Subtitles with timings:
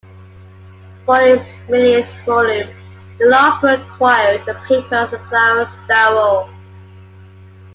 [1.05, 2.69] For its millionth volume,
[3.19, 6.49] the Law School acquired the papers of Clarence Darrow.